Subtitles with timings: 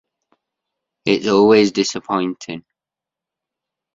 [1.05, 2.65] It's always disappointing.